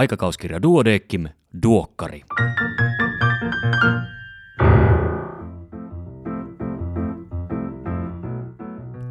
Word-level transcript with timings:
Aikakauskirja 0.00 0.62
Duodeckim, 0.62 1.28
Duokkari. 1.62 2.22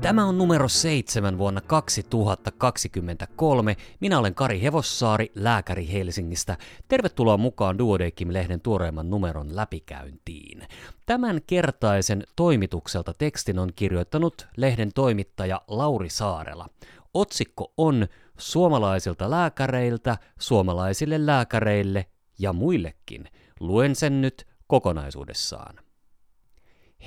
Tämä 0.02 0.26
on 0.26 0.38
numero 0.38 0.68
seitsemän 0.68 1.38
vuonna 1.38 1.62
2023. 1.62 3.78
Minä 4.00 4.20
olen 4.20 4.36
Kari 4.36 4.62
Hevossaari, 4.62 5.32
lääkäri 5.36 5.92
Helsingistä. 5.92 6.58
Tervetuloa 6.88 7.38
mukaan 7.38 7.80
Duodeckim-lehden 7.80 8.62
tuoreimman 8.62 9.10
numeron 9.10 9.56
läpikäyntiin. 9.56 10.68
Tämän 11.06 11.40
kertaisen 11.48 12.24
toimitukselta 12.36 13.14
tekstin 13.14 13.60
on 13.60 13.70
kirjoittanut 13.76 14.48
lehden 14.58 14.90
toimittaja 14.96 15.62
Lauri 15.68 16.10
Saarela. 16.10 16.70
Otsikko 17.14 17.74
on 17.78 18.08
Suomalaisilta 18.40 19.30
lääkäreiltä, 19.30 20.18
suomalaisille 20.40 21.26
lääkäreille 21.26 22.06
ja 22.40 22.54
muillekin. 22.54 23.30
Luen 23.60 23.96
sen 23.96 24.22
nyt 24.22 24.48
kokonaisuudessaan. 24.68 25.76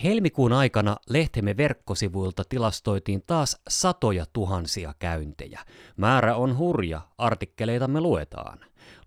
Helmikuun 0.04 0.52
aikana 0.52 0.96
lehtemme 1.08 1.56
verkkosivuilta 1.56 2.42
tilastoitiin 2.48 3.22
taas 3.26 3.62
satoja 3.68 4.26
tuhansia 4.32 4.94
käyntejä. 4.98 5.60
Määrä 5.96 6.36
on 6.36 6.58
hurja, 6.58 7.00
artikkeleitamme 7.18 8.00
luetaan. 8.00 8.58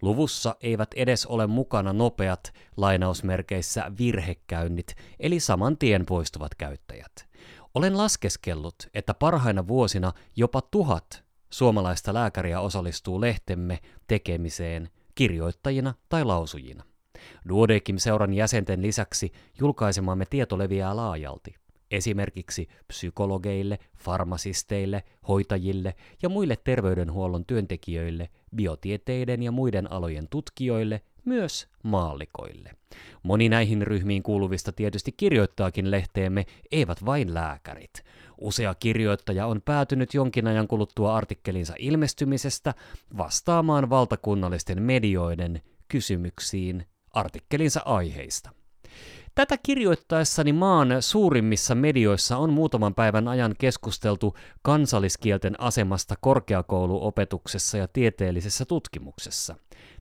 Luvussa 0.01 0.55
eivät 0.61 0.93
edes 0.95 1.25
ole 1.25 1.47
mukana 1.47 1.93
nopeat 1.93 2.53
lainausmerkeissä 2.77 3.91
virhekäynnit, 3.99 4.95
eli 5.19 5.39
saman 5.39 5.77
tien 5.77 6.05
poistuvat 6.05 6.55
käyttäjät. 6.55 7.27
Olen 7.73 7.97
laskeskellut, 7.97 8.75
että 8.93 9.13
parhaina 9.13 9.67
vuosina 9.67 10.13
jopa 10.35 10.61
tuhat 10.61 11.24
suomalaista 11.55 12.13
lääkäriä 12.13 12.59
osallistuu 12.59 13.21
lehtemme 13.21 13.79
tekemiseen 14.07 14.89
kirjoittajina 15.15 15.93
tai 16.09 16.23
lausujina. 16.23 16.83
Duodekim-seuran 17.49 18.33
jäsenten 18.33 18.81
lisäksi 18.81 19.31
julkaisemamme 19.59 20.25
tieto 20.25 20.57
leviää 20.57 20.95
laajalti, 20.95 21.55
esimerkiksi 21.91 22.67
psykologeille, 22.87 23.79
farmasisteille, 23.97 25.03
hoitajille 25.27 25.95
ja 26.21 26.29
muille 26.29 26.55
terveydenhuollon 26.63 27.45
työntekijöille, 27.45 28.29
biotieteiden 28.55 29.43
ja 29.43 29.51
muiden 29.51 29.91
alojen 29.91 30.27
tutkijoille, 30.29 31.01
myös 31.25 31.67
maallikoille. 31.83 32.71
Moni 33.23 33.49
näihin 33.49 33.81
ryhmiin 33.81 34.23
kuuluvista 34.23 34.71
tietysti 34.71 35.11
kirjoittaakin 35.11 35.91
lehteemme, 35.91 36.45
eivät 36.71 37.05
vain 37.05 37.33
lääkärit. 37.33 38.03
Usea 38.37 38.75
kirjoittaja 38.75 39.47
on 39.47 39.61
päätynyt 39.61 40.13
jonkin 40.13 40.47
ajan 40.47 40.67
kuluttua 40.67 41.15
artikkelinsa 41.15 41.73
ilmestymisestä 41.79 42.73
vastaamaan 43.17 43.89
valtakunnallisten 43.89 44.81
medioiden 44.81 45.61
kysymyksiin 45.87 46.85
artikkelinsa 47.13 47.81
aiheista. 47.85 48.49
Tätä 49.35 49.57
kirjoittaessani 49.63 50.53
maan 50.53 50.89
suurimmissa 50.99 51.75
medioissa 51.75 52.37
on 52.37 52.53
muutaman 52.53 52.95
päivän 52.95 53.27
ajan 53.27 53.55
keskusteltu 53.59 54.35
kansalliskielten 54.61 55.61
asemasta 55.61 56.15
korkeakouluopetuksessa 56.21 57.77
ja 57.77 57.87
tieteellisessä 57.87 58.65
tutkimuksessa. 58.65 59.55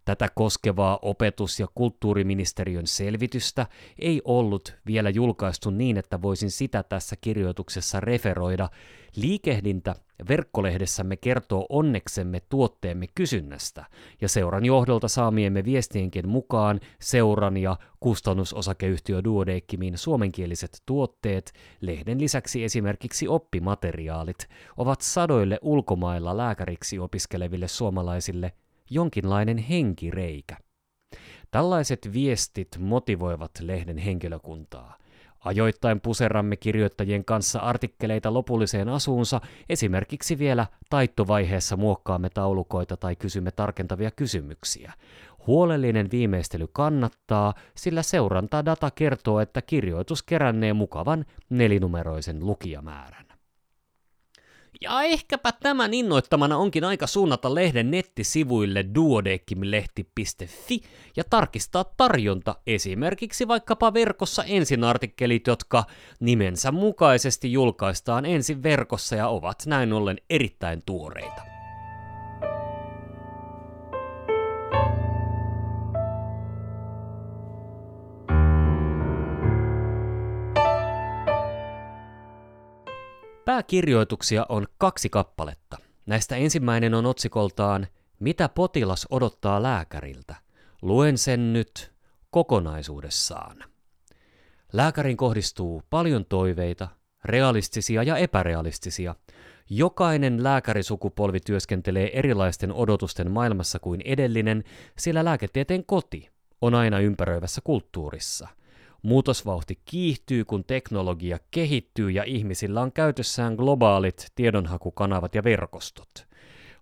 Tätä 0.05 0.29
koskevaa 0.35 0.99
opetus- 1.03 1.61
ja 1.61 1.67
kulttuuriministeriön 1.75 2.87
selvitystä 2.87 3.67
ei 3.99 4.23
ollut 4.25 4.77
vielä 4.87 5.11
julkaistu 5.11 5.71
niin, 5.71 5.97
että 5.97 6.23
voisin 6.23 6.51
sitä 6.51 6.83
tässä 6.83 7.17
kirjoituksessa 7.21 8.01
referoida. 8.01 8.69
Liikehdintä 9.17 9.95
verkkolehdessämme 10.29 11.17
kertoo 11.17 11.67
onneksemme 11.69 12.41
tuotteemme 12.49 13.07
kysynnästä, 13.15 13.85
ja 14.21 14.29
seuran 14.29 14.65
johdolta 14.65 15.09
saamiemme 15.09 15.65
viestienkin 15.65 16.29
mukaan 16.29 16.81
seuran 17.01 17.57
ja 17.57 17.77
kustannusosakeyhtiö 18.01 19.25
Duodeckimin 19.25 19.99
suomenkieliset 19.99 20.83
tuotteet, 20.87 21.53
lehden 21.81 22.21
lisäksi 22.21 22.65
esimerkiksi 22.65 23.29
oppimateriaalit, 23.29 24.49
ovat 24.77 25.01
sadoille 25.01 25.59
ulkomailla 25.63 26.37
lääkäriksi 26.37 26.99
opiskeleville 26.99 27.69
suomalaisille 27.69 28.53
jonkinlainen 28.91 29.59
henkireikä. 29.59 30.57
Tällaiset 31.51 32.11
viestit 32.13 32.69
motivoivat 32.79 33.51
lehden 33.61 33.99
henkilökuntaa. 33.99 34.99
Ajoittain 35.45 36.01
puseramme 36.01 36.57
kirjoittajien 36.57 37.25
kanssa 37.25 37.59
artikkeleita 37.59 38.35
lopulliseen 38.35 38.89
asuunsa, 38.89 39.41
esimerkiksi 39.69 40.39
vielä 40.39 40.67
taittovaiheessa 40.91 41.77
muokkaamme 41.77 42.31
taulukoita 42.31 42.97
tai 42.97 43.17
kysymme 43.17 43.51
tarkentavia 43.51 44.11
kysymyksiä. 44.11 44.93
Huolellinen 45.47 46.11
viimeistely 46.11 46.67
kannattaa, 46.73 47.55
sillä 47.77 48.03
seurantadata 48.03 48.91
kertoo, 48.91 49.41
että 49.41 49.63
kirjoitus 49.63 50.23
kerännee 50.23 50.73
mukavan 50.73 51.25
nelinumeroisen 51.51 52.47
lukijamäärän. 52.47 53.34
Ja 54.81 55.03
ehkäpä 55.03 55.53
tämän 55.53 55.95
innoittamana 55.95 56.57
onkin 56.57 56.85
aika 56.85 57.07
suunnata 57.07 57.55
lehden 57.55 57.91
nettisivuille 57.91 58.85
duodekimlehti.fi 58.95 60.81
ja 61.17 61.25
tarkistaa 61.31 61.85
tarjonta 61.97 62.57
esimerkiksi 62.67 63.49
vaikkapa 63.49 63.95
verkossa 63.95 64.45
ensin 64.45 64.85
artikkelit, 64.85 65.47
jotka 65.47 65.85
nimensä 66.21 66.73
mukaisesti 66.73 67.53
julkaistaan 67.53 68.27
ensin 68.27 68.63
verkossa 68.63 69.17
ja 69.17 69.29
ovat 69.29 69.63
näin 69.67 69.93
ollen 69.93 70.19
erittäin 70.31 70.83
tuoreita. 70.87 71.54
Pääkirjoituksia 83.45 84.47
on 84.49 84.67
kaksi 84.79 85.09
kappaletta. 85.09 85.77
Näistä 86.07 86.37
ensimmäinen 86.37 86.95
on 86.95 87.07
otsikoltaan 87.07 87.87
Mitä 88.21 88.49
potilas 88.49 89.07
odottaa 89.11 89.63
lääkäriltä? 89.63 90.35
Luen 90.83 91.19
sen 91.19 91.53
nyt 91.53 91.93
kokonaisuudessaan. 92.31 93.57
Lääkärin 94.73 95.17
kohdistuu 95.17 95.83
paljon 95.91 96.25
toiveita, 96.25 96.89
realistisia 97.25 98.03
ja 98.03 98.17
epärealistisia. 98.17 99.15
Jokainen 99.71 100.43
lääkärisukupolvi 100.43 101.41
työskentelee 101.41 102.19
erilaisten 102.19 102.73
odotusten 102.73 103.31
maailmassa 103.31 103.79
kuin 103.79 104.01
edellinen, 104.05 104.65
sillä 104.99 105.25
lääketieteen 105.25 105.85
koti 105.87 106.31
on 106.61 106.75
aina 106.75 106.99
ympäröivässä 106.99 107.61
kulttuurissa– 107.65 108.49
Muutosvauhti 109.05 109.79
kiihtyy, 109.85 110.45
kun 110.45 110.65
teknologia 110.65 111.39
kehittyy 111.51 112.11
ja 112.11 112.25
ihmisillä 112.25 112.81
on 112.81 112.93
käytössään 112.93 113.55
globaalit 113.55 114.27
tiedonhakukanavat 114.35 115.35
ja 115.35 115.45
verkostot. 115.45 116.29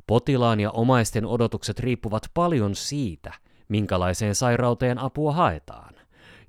Potilaan 0.06 0.60
ja 0.60 0.70
omaisten 0.70 1.26
odotukset 1.26 1.80
riippuvat 1.80 2.22
paljon 2.34 2.74
siitä, 2.74 3.32
minkälaiseen 3.68 4.34
sairauteen 4.34 4.98
apua 4.98 5.32
haetaan. 5.32 5.94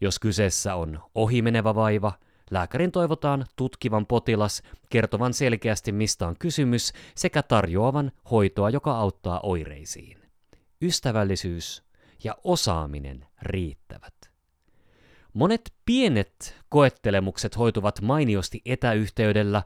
Jos 0.01 0.19
kyseessä 0.19 0.75
on 0.75 0.99
ohimenevä 1.15 1.75
vaiva, 1.75 2.13
lääkärin 2.51 2.91
toivotaan 2.91 3.45
tutkivan 3.55 4.05
potilas, 4.05 4.61
kertovan 4.89 5.33
selkeästi 5.33 5.91
mistä 5.91 6.27
on 6.27 6.35
kysymys 6.39 6.93
sekä 7.15 7.43
tarjoavan 7.43 8.11
hoitoa, 8.31 8.69
joka 8.69 8.95
auttaa 8.95 9.39
oireisiin. 9.43 10.17
Ystävällisyys 10.81 11.83
ja 12.23 12.35
osaaminen 12.43 13.25
riittävät. 13.41 14.32
Monet 15.33 15.73
pienet 15.85 16.55
koettelemukset 16.69 17.57
hoituvat 17.57 18.01
mainiosti 18.01 18.61
etäyhteydellä, 18.65 19.63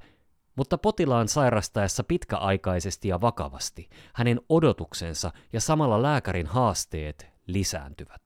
mutta 0.55 0.77
potilaan 0.77 1.27
sairastaessa 1.27 2.03
pitkäaikaisesti 2.03 3.07
ja 3.07 3.21
vakavasti 3.21 3.89
hänen 4.13 4.41
odotuksensa 4.49 5.31
ja 5.53 5.61
samalla 5.61 6.01
lääkärin 6.01 6.47
haasteet 6.47 7.27
lisääntyvät. 7.47 8.21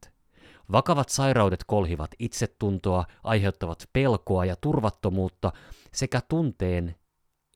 Vakavat 0.72 1.10
sairaudet 1.10 1.64
kolhivat 1.68 2.12
itsetuntoa, 2.20 3.06
aiheuttavat 3.24 3.90
pelkoa 3.94 4.46
ja 4.46 4.56
turvattomuutta 4.56 5.52
sekä 5.94 6.22
tunteen 6.30 6.96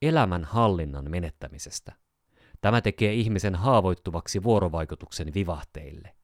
elämän 0.02 0.44
hallinnan 0.44 1.12
menettämisestä. 1.12 1.94
Tämä 2.62 2.82
tekee 2.82 3.14
ihmisen 3.14 3.56
haavoittuvaksi 3.56 4.44
vuorovaikutuksen 4.44 5.34
vivahteille. 5.34 6.16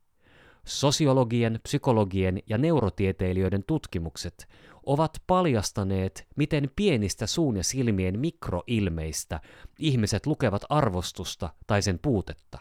Sosiologien, 0.66 1.60
psykologien 1.64 2.40
ja 2.48 2.58
neurotieteilijöiden 2.58 3.64
tutkimukset 3.68 4.48
ovat 4.86 5.22
paljastaneet, 5.28 6.28
miten 6.36 6.72
pienistä 6.76 7.28
suun 7.28 7.58
ja 7.58 7.64
silmien 7.64 8.20
mikroilmeistä 8.20 9.40
ihmiset 9.80 10.26
lukevat 10.26 10.66
arvostusta 10.70 11.50
tai 11.68 11.82
sen 11.82 12.00
puutetta. 12.00 12.60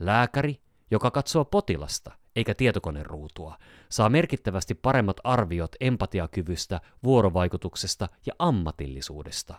Lääkäri, 0.00 0.60
joka 0.90 1.10
katsoo 1.10 1.44
potilasta 1.44 2.12
eikä 2.36 2.54
tietokoneruutua, 2.54 3.58
saa 3.88 4.08
merkittävästi 4.08 4.74
paremmat 4.74 5.16
arviot 5.24 5.76
empatiakyvystä, 5.80 6.80
vuorovaikutuksesta 7.04 8.08
ja 8.26 8.32
ammatillisuudesta. 8.38 9.54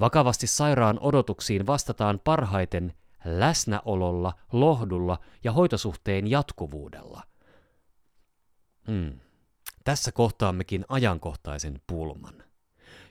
Vakavasti 0.00 0.46
sairaan 0.46 0.98
odotuksiin 1.00 1.66
vastataan 1.66 2.20
parhaiten 2.24 2.94
läsnäololla, 3.24 4.32
lohdulla 4.52 5.18
ja 5.44 5.52
hoitosuhteen 5.52 6.26
jatkuvuudella. 6.26 7.22
Hmm. 8.86 9.20
Tässä 9.84 10.12
kohtaammekin 10.12 10.84
ajankohtaisen 10.88 11.80
pulman. 11.86 12.42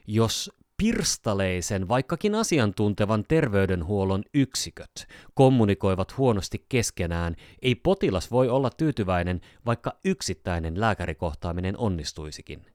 Jos 0.06 0.50
pirstaleisen, 0.80 1.88
vaikkakin 1.88 2.34
asiantuntevan 2.34 3.24
terveydenhuollon 3.28 4.22
yksiköt 4.34 5.06
kommunikoivat 5.34 6.18
huonosti 6.18 6.66
keskenään, 6.68 7.36
ei 7.62 7.74
potilas 7.74 8.30
voi 8.30 8.48
olla 8.48 8.70
tyytyväinen, 8.70 9.40
vaikka 9.66 9.92
yksittäinen 10.04 10.80
lääkärikohtaaminen 10.80 11.78
onnistuisikin. 11.78 12.66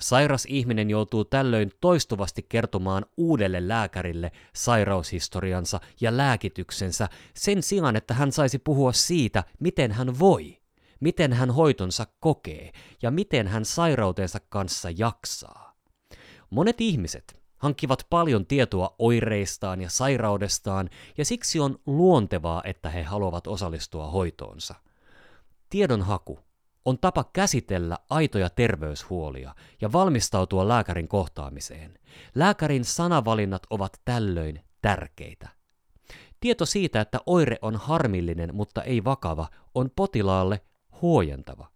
Sairas 0.00 0.46
ihminen 0.48 0.90
joutuu 0.90 1.24
tällöin 1.24 1.70
toistuvasti 1.80 2.46
kertomaan 2.48 3.06
uudelle 3.16 3.68
lääkärille 3.68 4.32
sairaushistoriansa 4.54 5.80
ja 6.00 6.16
lääkityksensä 6.16 7.08
sen 7.34 7.62
sijaan, 7.62 7.96
että 7.96 8.14
hän 8.14 8.32
saisi 8.32 8.58
puhua 8.58 8.92
siitä, 8.92 9.44
miten 9.60 9.92
hän 9.92 10.18
voi, 10.18 10.58
miten 11.00 11.32
hän 11.32 11.50
hoitonsa 11.50 12.06
kokee 12.20 12.72
ja 13.02 13.10
miten 13.10 13.48
hän 13.48 13.64
sairautensa 13.64 14.40
kanssa 14.48 14.88
jaksaa. 14.90 15.74
Monet 16.50 16.80
ihmiset 16.80 17.43
hankkivat 17.64 18.06
paljon 18.10 18.46
tietoa 18.46 18.94
oireistaan 18.98 19.80
ja 19.80 19.90
sairaudestaan, 19.90 20.90
ja 21.18 21.24
siksi 21.24 21.60
on 21.60 21.78
luontevaa, 21.86 22.62
että 22.64 22.90
he 22.90 23.02
haluavat 23.02 23.46
osallistua 23.46 24.06
hoitoonsa. 24.06 24.74
Tiedonhaku 25.70 26.38
on 26.84 26.98
tapa 26.98 27.24
käsitellä 27.32 27.98
aitoja 28.10 28.50
terveyshuolia 28.50 29.54
ja 29.80 29.92
valmistautua 29.92 30.68
lääkärin 30.68 31.08
kohtaamiseen. 31.08 31.98
Lääkärin 32.34 32.84
sanavalinnat 32.84 33.62
ovat 33.70 34.00
tällöin 34.04 34.60
tärkeitä. 34.82 35.48
Tieto 36.40 36.66
siitä, 36.66 37.00
että 37.00 37.20
oire 37.26 37.58
on 37.62 37.76
harmillinen, 37.76 38.54
mutta 38.54 38.82
ei 38.82 39.04
vakava, 39.04 39.48
on 39.74 39.90
potilaalle 39.96 40.60
huojentava. 41.02 41.68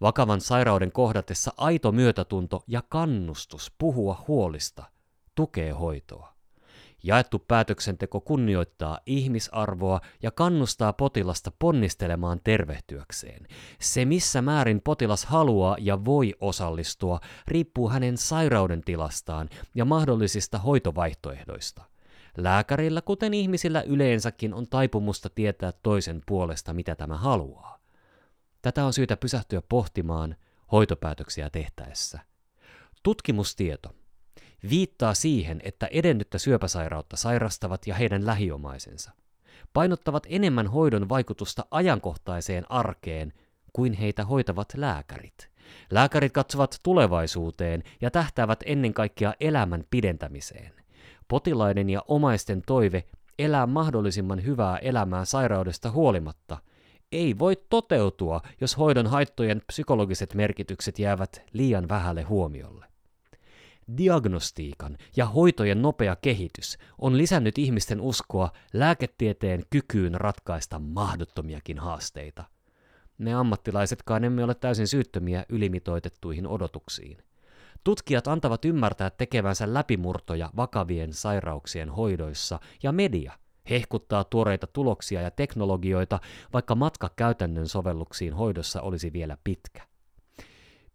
Vakavan 0.00 0.40
sairauden 0.40 0.92
kohdatessa 0.92 1.52
aito 1.56 1.92
myötätunto 1.92 2.62
ja 2.66 2.82
kannustus 2.82 3.72
puhua 3.78 4.24
huolista 4.28 4.95
tukee 5.36 5.70
hoitoa. 5.70 6.36
Jaettu 7.02 7.38
päätöksenteko 7.38 8.20
kunnioittaa 8.20 8.98
ihmisarvoa 9.06 10.00
ja 10.22 10.30
kannustaa 10.30 10.92
potilasta 10.92 11.52
ponnistelemaan 11.58 12.40
tervehtyäkseen. 12.44 13.46
Se, 13.80 14.04
missä 14.04 14.42
määrin 14.42 14.80
potilas 14.80 15.24
haluaa 15.24 15.76
ja 15.80 16.04
voi 16.04 16.34
osallistua, 16.40 17.20
riippuu 17.48 17.88
hänen 17.88 18.16
sairauden 18.16 18.80
tilastaan 18.80 19.48
ja 19.74 19.84
mahdollisista 19.84 20.58
hoitovaihtoehdoista. 20.58 21.84
Lääkärillä, 22.36 23.02
kuten 23.02 23.34
ihmisillä 23.34 23.82
yleensäkin, 23.82 24.54
on 24.54 24.68
taipumusta 24.68 25.30
tietää 25.30 25.72
toisen 25.82 26.22
puolesta, 26.26 26.72
mitä 26.72 26.94
tämä 26.94 27.16
haluaa. 27.16 27.78
Tätä 28.62 28.84
on 28.84 28.92
syytä 28.92 29.16
pysähtyä 29.16 29.62
pohtimaan 29.68 30.36
hoitopäätöksiä 30.72 31.50
tehtäessä. 31.50 32.20
Tutkimustieto 33.02 33.94
viittaa 34.70 35.14
siihen, 35.14 35.60
että 35.64 35.86
edennyttä 35.86 36.38
syöpäsairautta 36.38 37.16
sairastavat 37.16 37.86
ja 37.86 37.94
heidän 37.94 38.26
lähiomaisensa 38.26 39.12
painottavat 39.72 40.26
enemmän 40.28 40.66
hoidon 40.66 41.08
vaikutusta 41.08 41.64
ajankohtaiseen 41.70 42.70
arkeen 42.70 43.32
kuin 43.72 43.92
heitä 43.92 44.24
hoitavat 44.24 44.68
lääkärit. 44.76 45.50
Lääkärit 45.90 46.32
katsovat 46.32 46.80
tulevaisuuteen 46.82 47.82
ja 48.00 48.10
tähtäävät 48.10 48.60
ennen 48.66 48.94
kaikkea 48.94 49.34
elämän 49.40 49.84
pidentämiseen. 49.90 50.72
Potilaiden 51.28 51.90
ja 51.90 52.02
omaisten 52.08 52.62
toive 52.66 53.04
elää 53.38 53.66
mahdollisimman 53.66 54.44
hyvää 54.44 54.78
elämää 54.78 55.24
sairaudesta 55.24 55.90
huolimatta 55.90 56.58
ei 57.12 57.38
voi 57.38 57.56
toteutua, 57.70 58.40
jos 58.60 58.78
hoidon 58.78 59.06
haittojen 59.06 59.62
psykologiset 59.66 60.34
merkitykset 60.34 60.98
jäävät 60.98 61.42
liian 61.52 61.88
vähälle 61.88 62.22
huomiolle. 62.22 62.85
Diagnostiikan 63.98 64.96
ja 65.16 65.26
hoitojen 65.26 65.82
nopea 65.82 66.16
kehitys 66.16 66.78
on 66.98 67.18
lisännyt 67.18 67.58
ihmisten 67.58 68.00
uskoa 68.00 68.50
lääketieteen 68.72 69.62
kykyyn 69.70 70.14
ratkaista 70.14 70.78
mahdottomiakin 70.78 71.78
haasteita. 71.78 72.44
Me 73.18 73.34
ammattilaisetkaan 73.34 74.24
emme 74.24 74.44
ole 74.44 74.54
täysin 74.54 74.88
syyttömiä 74.88 75.44
ylimitoitettuihin 75.48 76.46
odotuksiin. 76.46 77.18
Tutkijat 77.84 78.28
antavat 78.28 78.64
ymmärtää 78.64 79.10
tekevänsä 79.10 79.74
läpimurtoja 79.74 80.50
vakavien 80.56 81.12
sairauksien 81.12 81.90
hoidoissa, 81.90 82.60
ja 82.82 82.92
media 82.92 83.32
hehkuttaa 83.70 84.24
tuoreita 84.24 84.66
tuloksia 84.66 85.20
ja 85.20 85.30
teknologioita, 85.30 86.20
vaikka 86.52 86.74
matka 86.74 87.10
käytännön 87.16 87.68
sovelluksiin 87.68 88.34
hoidossa 88.34 88.82
olisi 88.82 89.12
vielä 89.12 89.36
pitkä. 89.44 89.82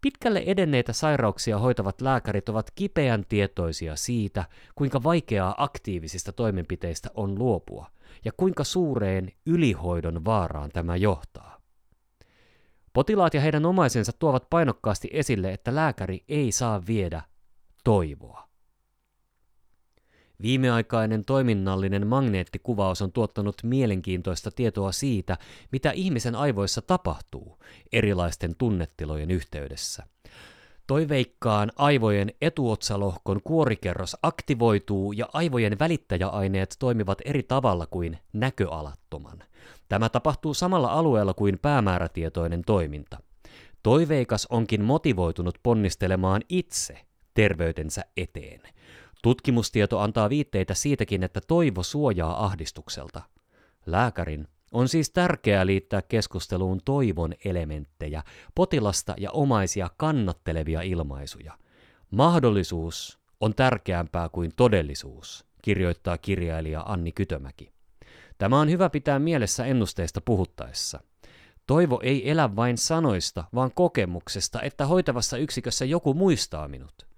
Pitkälle 0.02 0.44
edenneitä 0.46 0.94
sairauksia 0.94 1.60
hoitavat 1.60 2.02
lääkärit 2.02 2.50
ovat 2.50 2.72
kipeän 2.76 3.26
tietoisia 3.30 3.96
siitä, 3.96 4.46
kuinka 4.76 5.04
vaikeaa 5.04 5.56
aktiivisista 5.58 6.32
toimenpiteistä 6.32 7.10
on 7.14 7.40
luopua 7.40 7.88
ja 8.26 8.32
kuinka 8.38 8.64
suureen 8.64 9.32
ylihoidon 9.46 10.26
vaaraan 10.26 10.70
tämä 10.74 10.96
johtaa. 10.96 11.62
Potilaat 12.94 13.34
ja 13.34 13.42
heidän 13.42 13.66
omaisensa 13.66 14.12
tuovat 14.20 14.50
painokkaasti 14.50 15.10
esille, 15.12 15.52
että 15.52 15.76
lääkäri 15.76 16.24
ei 16.30 16.52
saa 16.52 16.82
viedä 16.88 17.22
toivoa. 17.84 18.51
Viimeaikainen 20.42 21.26
toiminnallinen 21.26 22.08
magneettikuvaus 22.08 23.02
on 23.02 23.12
tuottanut 23.12 23.56
mielenkiintoista 23.64 24.52
tietoa 24.52 24.92
siitä, 24.92 25.38
mitä 25.72 25.92
ihmisen 25.92 26.36
aivoissa 26.36 26.82
tapahtuu 26.82 27.60
erilaisten 27.92 28.56
tunnetilojen 28.58 29.32
yhteydessä. 29.32 30.04
Toiveikkaan 30.88 31.72
aivojen 31.76 32.32
etuotsalohkon 32.42 33.42
kuorikerros 33.44 34.18
aktivoituu 34.24 35.12
ja 35.12 35.30
aivojen 35.34 35.80
välittäjäaineet 35.80 36.76
toimivat 36.80 37.18
eri 37.26 37.44
tavalla 37.44 37.86
kuin 37.86 38.18
näköalattoman. 38.34 39.44
Tämä 39.90 40.10
tapahtuu 40.10 40.54
samalla 40.54 40.88
alueella 40.88 41.34
kuin 41.34 41.60
päämäärätietoinen 41.62 42.62
toiminta. 42.66 43.18
Toiveikas 43.84 44.48
onkin 44.50 44.84
motivoitunut 44.84 45.58
ponnistelemaan 45.64 46.42
itse 46.50 46.98
terveytensä 47.34 48.02
eteen– 48.18 48.62
Tutkimustieto 49.22 50.00
antaa 50.00 50.30
viitteitä 50.30 50.74
siitäkin, 50.74 51.24
että 51.24 51.42
toivo 51.48 51.84
suojaa 51.84 52.46
ahdistukselta. 52.46 53.22
Lääkärin 53.86 54.48
on 54.72 54.88
siis 54.88 55.10
tärkeää 55.10 55.66
liittää 55.66 56.02
keskusteluun 56.02 56.82
toivon 56.86 57.34
elementtejä, 57.46 58.24
potilasta 58.56 59.16
ja 59.18 59.32
omaisia 59.32 59.90
kannattelevia 59.98 60.82
ilmaisuja. 60.82 61.58
Mahdollisuus 62.12 63.20
on 63.40 63.56
tärkeämpää 63.56 64.30
kuin 64.30 64.52
todellisuus, 64.56 65.46
kirjoittaa 65.62 66.18
kirjailija 66.18 66.82
Anni 66.82 67.12
Kytömäki. 67.12 67.72
Tämä 68.38 68.60
on 68.60 68.70
hyvä 68.70 68.90
pitää 68.90 69.20
mielessä 69.20 69.66
ennusteista 69.66 70.22
puhuttaessa. 70.22 71.00
Toivo 71.68 72.00
ei 72.04 72.30
elä 72.30 72.56
vain 72.56 72.78
sanoista, 72.78 73.44
vaan 73.56 73.72
kokemuksesta, 73.76 74.62
että 74.62 74.86
hoitavassa 74.86 75.38
yksikössä 75.38 75.86
joku 75.86 76.14
muistaa 76.14 76.68
minut– 76.68 76.94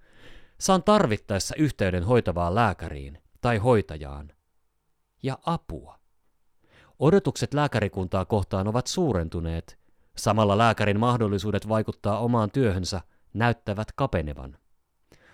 Saan 0.63 0.83
tarvittaessa 0.83 1.55
yhteyden 1.57 2.03
hoitavaan 2.03 2.55
lääkäriin 2.55 3.17
tai 3.41 3.57
hoitajaan. 3.57 4.31
Ja 5.23 5.37
apua. 5.45 5.99
Odotukset 6.99 7.53
lääkärikuntaa 7.53 8.25
kohtaan 8.25 8.67
ovat 8.67 8.87
suurentuneet. 8.87 9.79
Samalla 10.17 10.57
lääkärin 10.57 10.99
mahdollisuudet 10.99 11.69
vaikuttaa 11.69 12.19
omaan 12.19 12.51
työhönsä 12.51 13.01
näyttävät 13.33 13.87
kapenevan. 13.95 14.57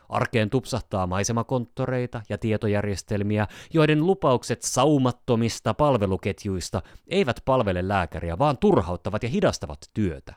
Arkeen 0.09 0.49
tupsahtaa 0.49 1.07
maisemakonttoreita 1.07 2.21
ja 2.29 2.37
tietojärjestelmiä, 2.37 3.47
joiden 3.73 4.05
lupaukset 4.05 4.61
saumattomista 4.61 5.73
palveluketjuista 5.73 6.81
eivät 7.07 7.41
palvele 7.45 7.87
lääkäriä, 7.87 8.39
vaan 8.39 8.57
turhauttavat 8.57 9.23
ja 9.23 9.29
hidastavat 9.29 9.79
työtä. 9.93 10.33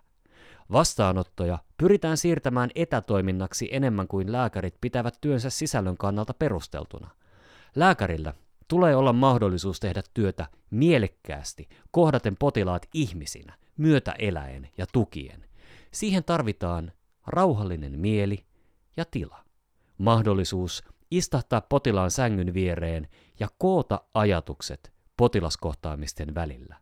Vastaanottoja 0.72 1.58
pyritään 1.78 2.16
siirtämään 2.16 2.70
etätoiminnaksi 2.74 3.68
enemmän 3.72 4.08
kuin 4.08 4.32
lääkärit 4.32 4.74
pitävät 4.80 5.18
työnsä 5.20 5.50
sisällön 5.50 5.96
kannalta 5.96 6.34
perusteltuna. 6.34 7.10
Lääkärillä 7.76 8.34
tulee 8.68 8.96
olla 8.96 9.12
mahdollisuus 9.12 9.80
tehdä 9.80 10.02
työtä 10.14 10.46
mielekkäästi, 10.70 11.68
kohdaten 11.90 12.36
potilaat 12.36 12.86
ihmisinä, 12.94 13.54
myötä 13.76 14.12
eläen 14.18 14.68
ja 14.78 14.86
tukien. 14.92 15.46
Siihen 15.90 16.24
tarvitaan 16.24 16.92
rauhallinen 17.26 18.00
mieli 18.00 18.44
ja 18.96 19.04
tila. 19.04 19.44
Mahdollisuus 19.98 20.84
istahtaa 21.10 21.60
potilaan 21.60 22.10
sängyn 22.10 22.54
viereen 22.54 23.08
ja 23.40 23.48
koota 23.58 24.00
ajatukset 24.14 24.92
potilaskohtaamisten 25.16 26.34
välillä. 26.34 26.76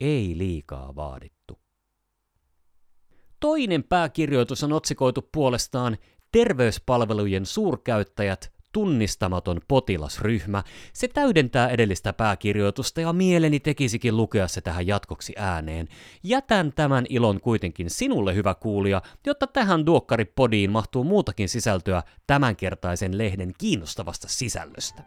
Ei 0.00 0.38
liikaa 0.38 0.94
vaadittu. 0.96 1.65
Toinen 3.46 3.84
pääkirjoitus 3.84 4.64
on 4.64 4.72
otsikoitu 4.72 5.28
puolestaan 5.32 5.96
Terveyspalvelujen 6.32 7.46
suurkäyttäjät 7.46 8.52
tunnistamaton 8.72 9.60
potilasryhmä. 9.68 10.62
Se 10.92 11.08
täydentää 11.08 11.68
edellistä 11.68 12.12
pääkirjoitusta 12.12 13.00
ja 13.00 13.12
mieleni 13.12 13.60
tekisikin 13.60 14.16
lukea 14.16 14.48
se 14.48 14.60
tähän 14.60 14.86
jatkoksi 14.86 15.32
ääneen. 15.36 15.88
Jätän 16.22 16.72
tämän 16.72 17.06
ilon 17.08 17.40
kuitenkin 17.40 17.90
sinulle, 17.90 18.34
hyvä 18.34 18.54
kuulija, 18.54 19.02
jotta 19.26 19.46
tähän 19.46 19.86
Duokkaripodiin 19.86 20.70
mahtuu 20.70 21.04
muutakin 21.04 21.48
sisältöä 21.48 22.02
tämänkertaisen 22.26 23.18
lehden 23.18 23.52
kiinnostavasta 23.58 24.28
sisällöstä. 24.28 25.02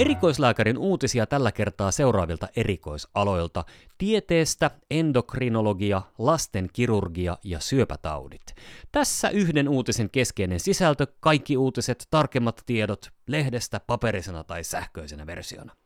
Erikoislääkärin 0.00 0.78
uutisia 0.78 1.26
tällä 1.26 1.52
kertaa 1.52 1.90
seuraavilta 1.90 2.48
erikoisaloilta. 2.56 3.64
Tieteestä, 3.98 4.70
endokrinologia, 4.90 6.02
lasten 6.18 6.68
kirurgia 6.72 7.38
ja 7.44 7.60
syöpätaudit. 7.60 8.54
Tässä 8.92 9.28
yhden 9.28 9.68
uutisen 9.68 10.10
keskeinen 10.10 10.60
sisältö, 10.60 11.06
kaikki 11.20 11.56
uutiset, 11.56 12.06
tarkemmat 12.10 12.62
tiedot, 12.66 13.10
lehdestä 13.26 13.80
paperisena 13.86 14.44
tai 14.44 14.64
sähköisenä 14.64 15.26
versiona. 15.26 15.76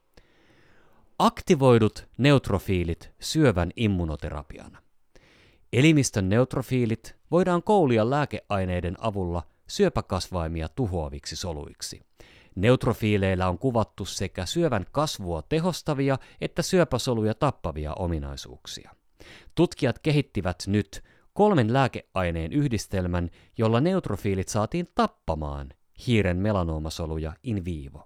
Aktivoidut 1.18 2.08
neutrofiilit 2.18 3.10
syövän 3.20 3.70
immunoterapiana. 3.76 4.82
Elimistön 5.72 6.28
neutrofiilit 6.28 7.16
voidaan 7.30 7.62
koulia 7.62 8.10
lääkeaineiden 8.10 8.96
avulla 9.00 9.42
syöpäkasvaimia 9.66 10.68
tuhoaviksi 10.68 11.36
soluiksi. 11.36 12.00
Neutrofiileillä 12.54 13.48
on 13.48 13.58
kuvattu 13.58 14.04
sekä 14.04 14.46
syövän 14.46 14.86
kasvua 14.92 15.42
tehostavia 15.42 16.18
että 16.40 16.62
syöpäsoluja 16.62 17.34
tappavia 17.34 17.94
ominaisuuksia. 17.94 18.90
Tutkijat 19.54 19.98
kehittivät 19.98 20.64
nyt 20.66 21.04
kolmen 21.32 21.72
lääkeaineen 21.72 22.52
yhdistelmän, 22.52 23.30
jolla 23.58 23.80
neutrofiilit 23.80 24.48
saatiin 24.48 24.88
tappamaan 24.94 25.68
hiiren 26.06 26.36
melanoomasoluja 26.36 27.32
in 27.42 27.64
vivo. 27.64 28.04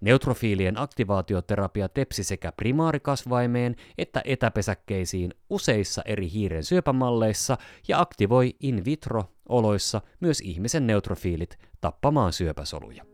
Neutrofiilien 0.00 0.80
aktivaatioterapia 0.80 1.88
tepsi 1.88 2.24
sekä 2.24 2.52
primaarikasvaimeen 2.52 3.76
että 3.98 4.22
etäpesäkkeisiin 4.24 5.34
useissa 5.50 6.02
eri 6.04 6.30
hiiren 6.30 6.64
syöpämalleissa 6.64 7.58
ja 7.88 8.00
aktivoi 8.00 8.56
in 8.60 8.84
vitro-oloissa 8.84 10.00
myös 10.20 10.40
ihmisen 10.40 10.86
neutrofiilit 10.86 11.58
tappamaan 11.80 12.32
syöpäsoluja. 12.32 13.13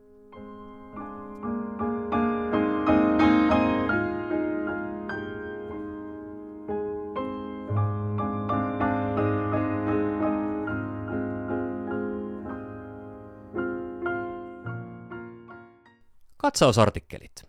Katsausartikkelit. 16.42 17.44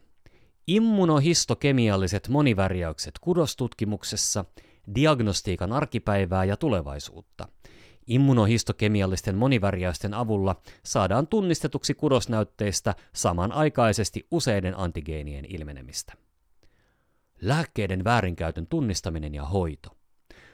Immunohistokemialliset 0.68 2.28
monivärjäykset 2.28 3.20
kudostutkimuksessa, 3.22 4.46
diagnostiikan 4.96 5.72
arkipäivää 5.72 6.46
ja 6.46 6.58
tulevaisuutta. 6.58 7.48
Immunohistokemiallisten 8.08 9.36
monivärjäysten 9.36 10.14
avulla 10.14 10.62
saadaan 10.86 11.28
tunnistetuksi 11.28 11.94
kudosnäytteistä 11.94 12.96
samanaikaisesti 13.14 14.28
useiden 14.32 14.80
antigeenien 14.80 15.46
ilmenemistä. 15.46 16.14
Lääkkeiden 17.42 18.04
väärinkäytön 18.04 18.68
tunnistaminen 18.68 19.36
ja 19.36 19.46
hoito. 19.46 20.01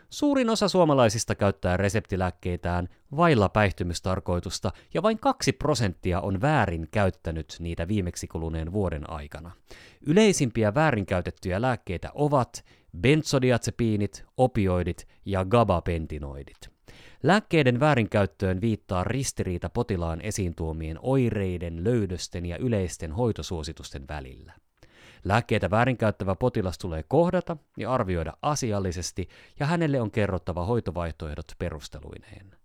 Suurin 0.09 0.49
osa 0.49 0.67
suomalaisista 0.67 1.35
käyttää 1.35 1.77
reseptilääkkeitään 1.77 2.87
vailla 3.17 3.49
päihtymystarkoitusta 3.49 4.71
ja 4.93 5.03
vain 5.03 5.19
kaksi 5.19 5.51
prosenttia 5.51 6.21
on 6.21 6.41
väärin 6.41 6.87
käyttänyt 6.91 7.55
niitä 7.59 7.87
viimeksi 7.87 8.27
kuluneen 8.27 8.73
vuoden 8.73 9.09
aikana. 9.09 9.51
Yleisimpiä 10.05 10.73
väärinkäytettyjä 10.73 11.61
lääkkeitä 11.61 12.09
ovat 12.13 12.65
benzodiazepiinit, 13.01 14.25
opioidit 14.37 15.07
ja 15.25 15.45
gabapentinoidit. 15.45 16.77
Lääkkeiden 17.23 17.79
väärinkäyttöön 17.79 18.61
viittaa 18.61 19.03
ristiriita 19.03 19.69
potilaan 19.69 20.21
esiin 20.21 20.55
tuomien 20.55 20.99
oireiden, 21.01 21.83
löydösten 21.83 22.45
ja 22.45 22.57
yleisten 22.57 23.11
hoitosuositusten 23.11 24.07
välillä. 24.07 24.53
Lääkkeitä 25.27 25.69
väärinkäyttävä 25.69 26.35
potilas 26.35 26.77
tulee 26.77 27.03
kohdata 27.07 27.57
ja 27.77 27.93
arvioida 27.93 28.33
asiallisesti, 28.41 29.29
ja 29.59 29.65
hänelle 29.65 30.01
on 30.01 30.11
kerrottava 30.11 30.65
hoitovaihtoehdot 30.65 31.51
perusteluineen. 31.59 32.55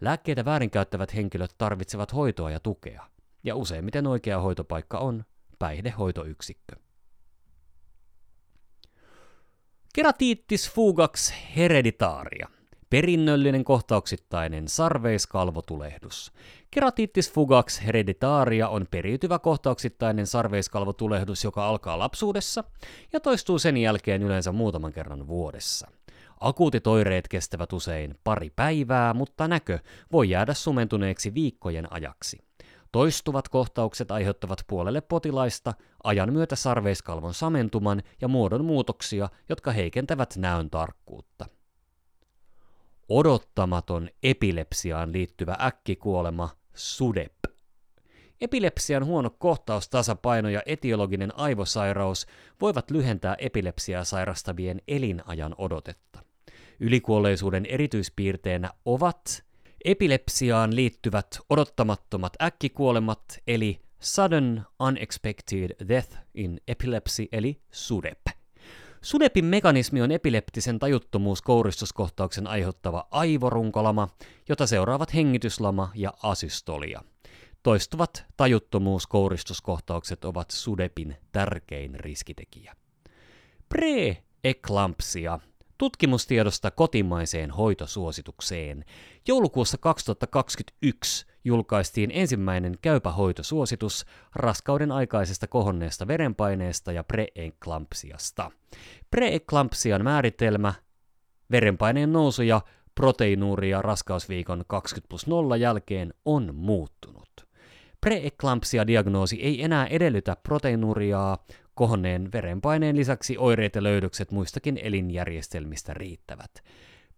Lääkkeitä 0.00 0.44
väärinkäyttävät 0.44 1.14
henkilöt 1.14 1.54
tarvitsevat 1.58 2.14
hoitoa 2.14 2.50
ja 2.50 2.60
tukea, 2.60 3.06
ja 3.44 3.56
useimmiten 3.56 4.06
oikea 4.06 4.40
hoitopaikka 4.40 4.98
on 4.98 5.24
päihdehoitoyksikkö. 5.58 6.76
Keratiittis 9.94 10.70
fugax 10.70 11.32
hereditaria 11.56 12.48
perinnöllinen 12.94 13.64
kohtauksittainen 13.64 14.68
sarveiskalvotulehdus. 14.68 16.32
Keratiittis 16.70 17.32
fugax 17.32 17.80
hereditaria 17.86 18.68
on 18.68 18.86
periytyvä 18.90 19.38
kohtauksittainen 19.38 20.26
sarveiskalvotulehdus, 20.26 21.44
joka 21.44 21.66
alkaa 21.66 21.98
lapsuudessa 21.98 22.64
ja 23.12 23.20
toistuu 23.20 23.58
sen 23.58 23.76
jälkeen 23.76 24.22
yleensä 24.22 24.52
muutaman 24.52 24.92
kerran 24.92 25.26
vuodessa. 25.26 25.90
Akuutit 26.40 26.86
oireet 26.86 27.28
kestävät 27.28 27.72
usein 27.72 28.14
pari 28.24 28.50
päivää, 28.56 29.14
mutta 29.14 29.48
näkö 29.48 29.78
voi 30.12 30.30
jäädä 30.30 30.54
sumentuneeksi 30.54 31.34
viikkojen 31.34 31.92
ajaksi. 31.92 32.38
Toistuvat 32.92 33.48
kohtaukset 33.48 34.10
aiheuttavat 34.10 34.64
puolelle 34.66 35.00
potilaista 35.00 35.74
ajan 36.04 36.32
myötä 36.32 36.56
sarveiskalvon 36.56 37.34
samentuman 37.34 38.02
ja 38.20 38.28
muodon 38.28 38.64
muutoksia, 38.64 39.28
jotka 39.48 39.72
heikentävät 39.72 40.34
näön 40.36 40.70
tarkkuutta 40.70 41.46
odottamaton 43.08 44.08
epilepsiaan 44.22 45.12
liittyvä 45.12 45.56
äkkikuolema 45.60 46.48
SUDEP. 46.74 47.32
Epilepsian 48.40 49.04
huono 49.04 49.30
kohtaustasapaino 49.30 50.48
ja 50.48 50.62
etiologinen 50.66 51.38
aivosairaus 51.38 52.26
voivat 52.60 52.90
lyhentää 52.90 53.36
epilepsiaa 53.38 54.04
sairastavien 54.04 54.80
elinajan 54.88 55.54
odotetta. 55.58 56.18
Ylikuolleisuuden 56.80 57.66
erityispiirteenä 57.66 58.70
ovat 58.84 59.44
epilepsiaan 59.84 60.76
liittyvät 60.76 61.38
odottamattomat 61.50 62.32
äkkikuolemat 62.42 63.24
eli 63.46 63.80
Sudden 64.00 64.62
Unexpected 64.80 65.88
Death 65.88 66.16
in 66.34 66.60
Epilepsy 66.68 67.28
eli 67.32 67.60
SUDEP. 67.70 68.23
Sudepin 69.04 69.44
mekanismi 69.44 70.02
on 70.02 70.10
epileptisen 70.10 70.78
tajuttomuuskouristuskohtauksen 70.78 72.46
aiheuttava 72.46 73.08
aivorunkolama, 73.10 74.08
jota 74.48 74.66
seuraavat 74.66 75.14
hengityslama 75.14 75.90
ja 75.94 76.12
asystolia. 76.22 77.02
Toistuvat 77.62 78.24
tajuttomuuskouristuskohtaukset 78.36 80.24
ovat 80.24 80.50
Sudepin 80.50 81.16
tärkein 81.32 82.00
riskitekijä. 82.00 82.76
Pre-eklampsia 83.68 85.38
tutkimustiedosta 85.78 86.70
kotimaiseen 86.70 87.50
hoitosuositukseen. 87.50 88.84
Joulukuussa 89.28 89.78
2021 89.78 91.26
julkaistiin 91.44 92.10
ensimmäinen 92.14 92.78
käypä 92.82 93.10
hoitosuositus 93.10 94.06
raskauden 94.34 94.92
aikaisesta 94.92 95.46
kohonneesta 95.46 96.06
verenpaineesta 96.06 96.92
ja 96.92 97.04
preeklampsiasta. 97.04 98.50
Preeklampsian 99.10 100.04
määritelmä, 100.04 100.74
verenpaineen 101.50 102.12
nousu 102.12 102.42
ja 102.42 102.60
proteiinuuria 102.94 103.82
raskausviikon 103.82 104.64
20 104.66 105.08
plus 105.08 105.26
0 105.26 105.56
jälkeen 105.56 106.14
on 106.24 106.54
muuttunut. 106.54 107.28
Preeklampsia-diagnoosi 108.00 109.42
ei 109.42 109.62
enää 109.62 109.86
edellytä 109.86 110.36
proteiinuriaa, 110.42 111.44
kohonneen 111.74 112.32
verenpaineen 112.32 112.96
lisäksi 112.96 113.38
oireet 113.38 113.74
ja 113.74 113.82
löydökset 113.82 114.30
muistakin 114.30 114.78
elinjärjestelmistä 114.82 115.94
riittävät. 115.94 116.50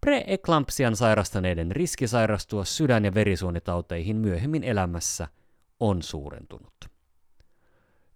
Preeklampsian 0.06 0.96
sairastaneiden 0.96 1.70
riski 1.70 2.06
sairastua 2.06 2.64
sydän- 2.64 3.04
ja 3.04 3.14
verisuonitauteihin 3.14 4.16
myöhemmin 4.16 4.64
elämässä 4.64 5.28
on 5.80 6.02
suurentunut. 6.02 6.74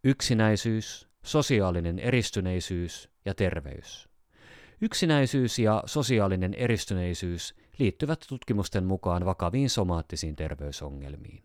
Yksinäisyys, 0.04 1.09
sosiaalinen 1.23 1.99
eristyneisyys 1.99 3.11
ja 3.25 3.35
terveys. 3.35 4.09
Yksinäisyys 4.80 5.59
ja 5.59 5.82
sosiaalinen 5.87 6.54
eristyneisyys 6.54 7.54
liittyvät 7.78 8.25
tutkimusten 8.28 8.85
mukaan 8.85 9.25
vakaviin 9.25 9.70
somaattisiin 9.70 10.37
terveysongelmiin. 10.37 11.42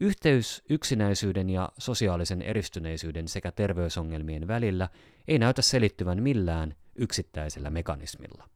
Yhteys 0.00 0.62
yksinäisyyden 0.70 1.50
ja 1.50 1.68
sosiaalisen 1.78 2.42
eristyneisyyden 2.42 3.28
sekä 3.28 3.52
terveysongelmien 3.52 4.48
välillä 4.48 4.88
ei 5.28 5.38
näytä 5.38 5.62
selittyvän 5.62 6.22
millään 6.22 6.74
yksittäisellä 6.96 7.70
mekanismilla. 7.70 8.48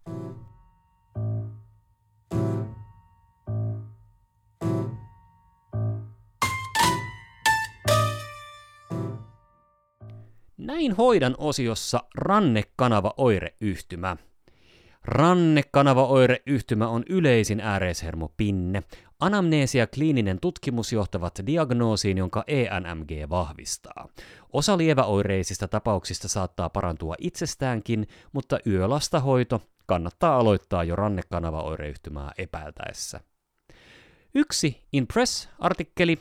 Näin 10.68 10.92
hoidan 10.92 11.34
osiossa 11.38 12.02
rannekanava 12.14 13.14
oireyhtymä. 13.16 14.16
Rannekanava 15.04 16.06
oireyhtymä 16.06 16.88
on 16.88 17.02
yleisin 17.08 17.60
ääreishermopinne. 17.60 18.82
Anamneesia 19.20 19.86
kliininen 19.86 20.40
tutkimus 20.40 20.92
johtavat 20.92 21.40
diagnoosiin, 21.46 22.18
jonka 22.18 22.44
ENMG 22.46 23.10
vahvistaa. 23.30 24.08
Osa 24.52 24.78
lieväoireisista 24.78 25.68
tapauksista 25.68 26.28
saattaa 26.28 26.68
parantua 26.70 27.14
itsestäänkin, 27.18 28.06
mutta 28.32 28.58
yölastahoito 28.66 29.62
kannattaa 29.86 30.36
aloittaa 30.36 30.84
jo 30.84 30.96
rannekanava-oireyhtymää 30.96 32.32
epäiltäessä. 32.38 33.20
Yksi 34.34 34.82
Impress-artikkeli. 34.92 36.18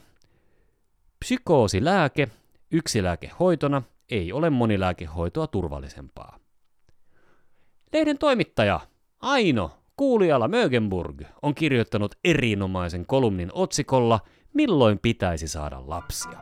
Psykoosilääke, 1.20 2.28
yksi 2.72 3.04
lääke 3.04 3.32
hoitona, 3.40 3.82
ei 4.12 4.34
ole 4.34 4.50
monilääkehoitoa 4.50 5.48
turvallisempaa. 5.48 6.40
Lehden 7.94 8.18
toimittaja 8.18 8.80
Aino 9.22 9.72
Kuuliala 9.98 10.48
Mögenburg 10.48 11.22
on 11.42 11.56
kirjoittanut 11.56 12.16
erinomaisen 12.24 13.06
kolumnin 13.06 13.50
otsikolla 13.54 14.20
Milloin 14.54 15.00
pitäisi 15.00 15.48
saada 15.48 15.90
lapsia. 15.90 16.40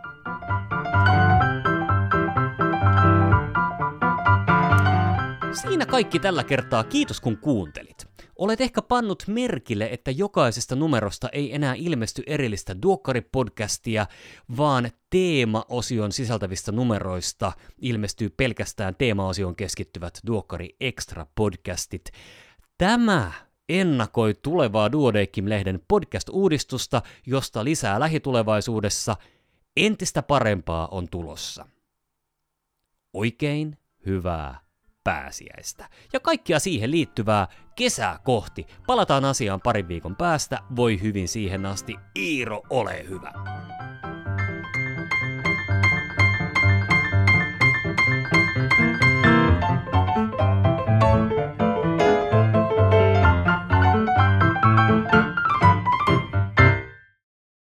Siinä 5.53 5.85
kaikki 5.85 6.19
tällä 6.19 6.43
kertaa. 6.43 6.83
Kiitos 6.83 7.21
kun 7.21 7.37
kuuntelit. 7.37 8.14
Olet 8.35 8.61
ehkä 8.61 8.81
pannut 8.81 9.23
merkille, 9.27 9.89
että 9.91 10.11
jokaisesta 10.11 10.75
numerosta 10.75 11.29
ei 11.29 11.55
enää 11.55 11.73
ilmesty 11.73 12.23
erillistä 12.27 12.75
Duokkari-podcastia, 12.85 14.05
vaan 14.57 14.91
teema-osion 15.09 16.11
sisältävistä 16.11 16.71
numeroista 16.71 17.51
ilmestyy 17.77 18.29
pelkästään 18.29 18.95
teema-osioon 18.95 19.55
keskittyvät 19.55 20.19
Duokkari 20.27 20.75
Extra-podcastit. 20.83 22.11
Tämä 22.77 23.31
ennakoi 23.69 24.33
tulevaa 24.41 24.91
Duodeckim-lehden 24.91 25.79
podcast-uudistusta, 25.87 27.01
josta 27.25 27.63
lisää 27.63 27.99
lähitulevaisuudessa 27.99 29.15
entistä 29.77 30.23
parempaa 30.23 30.87
on 30.87 31.07
tulossa. 31.09 31.65
Oikein 33.13 33.77
hyvää 34.05 34.64
pääsiäistä. 35.05 35.89
Ja 36.13 36.19
kaikkia 36.19 36.59
siihen 36.59 36.91
liittyvää 36.91 37.47
kesää 37.75 38.19
kohti. 38.23 38.67
Palataan 38.87 39.25
asiaan 39.25 39.61
parin 39.61 39.87
viikon 39.87 40.15
päästä. 40.15 40.59
Voi 40.75 41.01
hyvin 41.01 41.27
siihen 41.27 41.65
asti. 41.65 41.95
Iiro, 42.19 42.61
ole 42.69 43.05
hyvä. 43.09 43.33